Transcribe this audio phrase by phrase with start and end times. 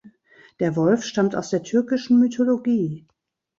[0.59, 3.05] Der Wolf stammt aus der türkischen Mythologie.